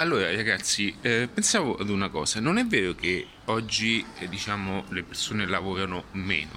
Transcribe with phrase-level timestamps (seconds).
[0.00, 5.02] Allora ragazzi, eh, pensavo ad una cosa, non è vero che oggi eh, diciamo, le
[5.02, 6.52] persone lavorano meno,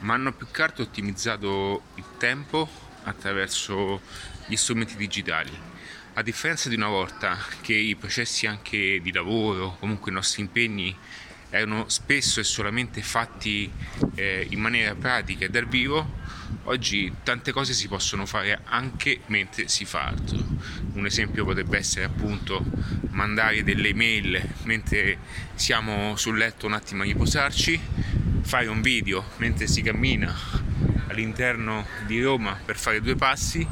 [0.00, 2.68] ma hanno più che altro ottimizzato il tempo
[3.04, 4.00] attraverso
[4.46, 5.56] gli strumenti digitali.
[6.14, 10.92] A differenza di una volta che i processi anche di lavoro, comunque i nostri impegni
[11.50, 13.70] erano spesso e solamente fatti
[14.16, 16.24] eh, in maniera pratica e dal vivo,
[16.64, 20.44] oggi tante cose si possono fare anche mentre si fa altro.
[20.92, 22.64] Un esempio potrebbe essere appunto
[23.10, 25.18] mandare delle email mentre
[25.54, 27.80] siamo sul letto un attimo a riposarci,
[28.42, 30.34] fare un video mentre si cammina
[31.08, 33.66] all'interno di Roma per fare due passi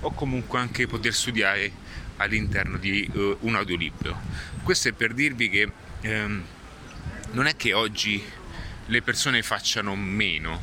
[0.00, 1.70] o comunque anche poter studiare
[2.16, 4.20] all'interno di uh, un audiolibro.
[4.62, 6.44] Questo è per dirvi che ehm,
[7.32, 8.22] non è che oggi
[8.86, 10.60] le persone facciano meno,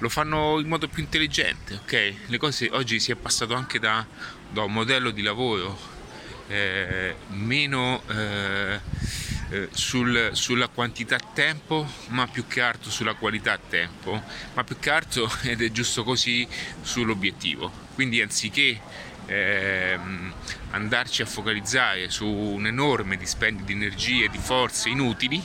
[0.00, 2.14] lo fanno in modo più intelligente, ok?
[2.26, 4.04] Le cose oggi si è passato anche da,
[4.50, 5.78] da un modello di lavoro
[6.48, 8.80] eh, meno eh,
[9.50, 14.22] eh, sul, sulla quantità tempo, ma più che altro sulla qualità tempo,
[14.54, 16.46] ma più che altro, ed è giusto così,
[16.82, 17.70] sull'obiettivo.
[17.94, 18.80] Quindi anziché
[19.26, 20.32] ehm,
[20.70, 25.42] andarci a focalizzare su un enorme dispendio di energie e di forze inutili,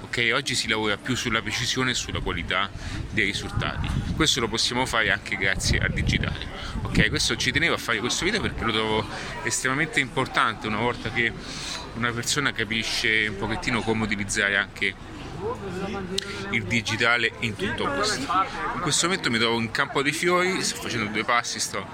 [0.00, 0.30] ok?
[0.34, 2.70] Oggi si lavora più sulla precisione e sulla qualità
[3.10, 3.88] dei risultati.
[4.14, 6.46] Questo lo possiamo fare anche grazie al digitale.
[6.82, 9.06] Ok, questo ci tenevo a fare questo video perché lo trovo
[9.42, 11.32] estremamente importante una volta che
[11.94, 14.94] una persona capisce un pochettino come utilizzare anche
[16.50, 18.20] il digitale in tutto questo.
[18.74, 21.86] In questo momento mi trovo in campo dei fiori, sto facendo due passi, sto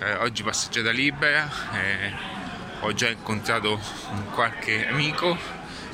[0.00, 2.12] eh, oggi passeggiata libera, eh,
[2.80, 3.80] ho già incontrato
[4.32, 5.36] qualche amico,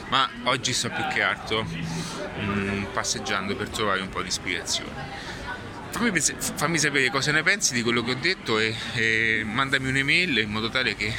[0.09, 5.35] ma oggi sto più che altro mh, mm, passeggiando per trovare un po' di ispirazione.
[5.91, 10.39] Fammi, fammi, sapere cosa ne pensi di quello che ho detto e, e mandami un'email
[10.39, 11.11] in modo tale che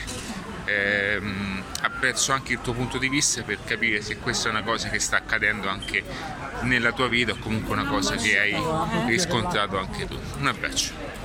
[0.65, 4.89] ehm, apprezzo anche il tuo punto di vista per capire se questa è una cosa
[4.89, 6.03] che sta accadendo anche
[6.61, 8.55] nella tua vita o comunque una cosa che hai
[9.07, 10.19] riscontrato anche tu.
[10.39, 11.16] Un abbraccio.